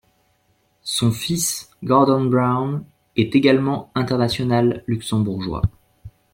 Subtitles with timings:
[0.81, 5.61] Son fils, Gordon Braun, est également international luxembourgeois.